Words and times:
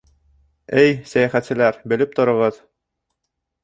—Эй 0.85 0.95
сәйәхәтселәр, 1.13 1.79
белеп 1.95 2.19
тороғоҙ! 2.21 2.63